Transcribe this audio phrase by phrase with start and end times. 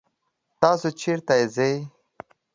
[0.61, 1.73] تاسو چرته ځئ؟